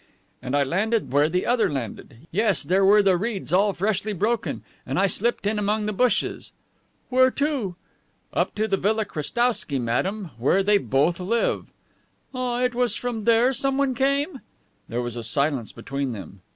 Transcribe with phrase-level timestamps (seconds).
[0.41, 2.25] "And I landed where the other landed.
[2.31, 4.63] Yes, there were the reeds all freshly broken.
[4.83, 6.53] And I slipped in among the bushes."
[7.09, 7.75] "Where to?"
[8.33, 11.67] "Up to the Villa Krestowsky, madame where they both live."
[12.33, 14.41] "Ah, it was from there someone came?"
[14.89, 16.41] There was a silence between them.